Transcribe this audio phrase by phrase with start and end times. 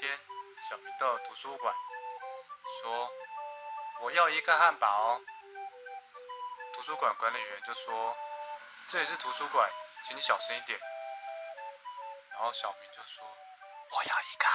[0.00, 0.18] 天，
[0.70, 1.74] 小明到图书馆，
[2.80, 3.10] 说
[4.00, 5.20] ：“我要一个汉堡。”
[6.72, 8.16] 图书馆管理员就说
[8.88, 9.68] ：“这里是图书馆，
[10.02, 10.80] 请你小声一点。”
[12.32, 13.22] 然后小明就说
[13.92, 14.46] ：“我要一个。”